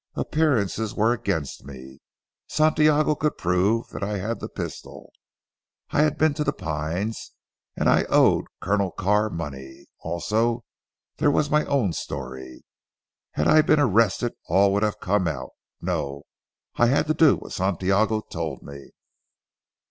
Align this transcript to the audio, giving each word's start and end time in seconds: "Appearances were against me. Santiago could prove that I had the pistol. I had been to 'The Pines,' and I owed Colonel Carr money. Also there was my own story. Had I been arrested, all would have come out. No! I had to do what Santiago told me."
"Appearances 0.15 0.95
were 0.95 1.13
against 1.13 1.63
me. 1.63 1.99
Santiago 2.47 3.13
could 3.13 3.37
prove 3.37 3.89
that 3.89 4.01
I 4.01 4.17
had 4.17 4.39
the 4.39 4.49
pistol. 4.49 5.13
I 5.91 6.01
had 6.01 6.17
been 6.17 6.33
to 6.33 6.43
'The 6.43 6.53
Pines,' 6.53 7.33
and 7.77 7.87
I 7.87 8.05
owed 8.05 8.45
Colonel 8.61 8.89
Carr 8.89 9.29
money. 9.29 9.85
Also 9.99 10.65
there 11.17 11.29
was 11.29 11.51
my 11.51 11.65
own 11.65 11.93
story. 11.93 12.63
Had 13.33 13.47
I 13.47 13.61
been 13.61 13.79
arrested, 13.79 14.33
all 14.47 14.73
would 14.73 14.81
have 14.81 14.99
come 14.99 15.27
out. 15.27 15.51
No! 15.81 16.23
I 16.77 16.87
had 16.87 17.05
to 17.05 17.13
do 17.13 17.35
what 17.35 17.51
Santiago 17.51 18.21
told 18.21 18.63
me." 18.63 18.89